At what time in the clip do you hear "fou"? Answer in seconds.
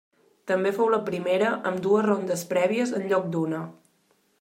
0.77-0.89